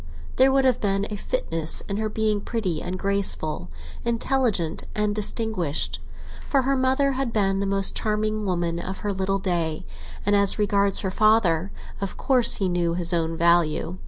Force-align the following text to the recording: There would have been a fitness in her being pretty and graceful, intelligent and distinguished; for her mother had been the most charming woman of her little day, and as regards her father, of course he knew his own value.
There 0.37 0.51
would 0.51 0.65
have 0.65 0.81
been 0.81 1.05
a 1.11 1.15
fitness 1.15 1.81
in 1.81 1.97
her 1.97 2.09
being 2.09 2.41
pretty 2.41 2.81
and 2.81 2.97
graceful, 2.97 3.69
intelligent 4.03 4.85
and 4.95 5.13
distinguished; 5.13 5.99
for 6.47 6.63
her 6.63 6.75
mother 6.75 7.11
had 7.11 7.31
been 7.31 7.59
the 7.59 7.67
most 7.67 7.95
charming 7.95 8.43
woman 8.43 8.79
of 8.79 9.01
her 9.01 9.13
little 9.13 9.37
day, 9.37 9.85
and 10.25 10.35
as 10.35 10.57
regards 10.57 11.01
her 11.01 11.11
father, 11.11 11.71
of 12.01 12.17
course 12.17 12.55
he 12.55 12.67
knew 12.67 12.95
his 12.95 13.13
own 13.13 13.37
value. 13.37 13.97